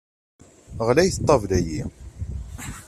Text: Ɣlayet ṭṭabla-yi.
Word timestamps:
Ɣlayet 0.87 1.17
ṭṭabla-yi. 1.23 1.81